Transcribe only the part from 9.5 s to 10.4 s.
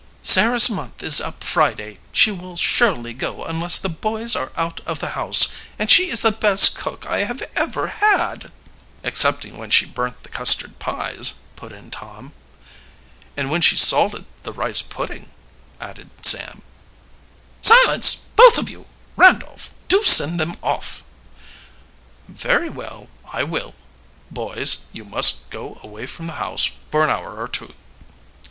when she burnt the